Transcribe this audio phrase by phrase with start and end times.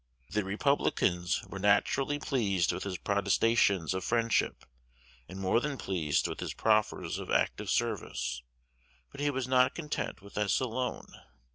[0.31, 4.65] The Republicans were naturally pleased with his protestations of friendship,
[5.29, 8.41] and more than pleased with his proffers of active service;
[9.11, 11.05] but he was not content with this alone.